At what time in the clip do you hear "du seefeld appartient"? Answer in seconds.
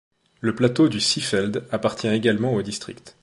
0.89-2.07